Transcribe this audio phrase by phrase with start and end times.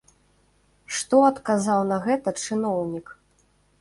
[0.99, 3.07] Што адказаў на гэта чыноўнік?